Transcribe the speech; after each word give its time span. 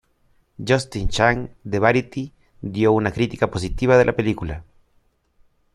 Justin 0.69 1.09
Chang 1.09 1.47
de 1.63 1.77
Variety 1.77 2.31
dio 2.59 2.91
una 2.91 3.11
crítica 3.11 3.51
positiva 3.51 3.99
de 3.99 4.05
la 4.05 4.15
película. 4.15 4.63